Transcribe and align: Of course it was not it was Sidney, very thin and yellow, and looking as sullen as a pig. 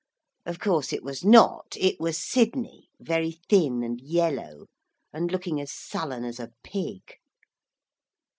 Of 0.47 0.57
course 0.57 0.93
it 0.93 1.03
was 1.03 1.23
not 1.23 1.77
it 1.79 1.99
was 1.99 2.17
Sidney, 2.17 2.89
very 2.99 3.33
thin 3.47 3.83
and 3.83 4.01
yellow, 4.01 4.65
and 5.13 5.31
looking 5.31 5.61
as 5.61 5.71
sullen 5.71 6.25
as 6.25 6.39
a 6.39 6.51
pig. 6.63 7.03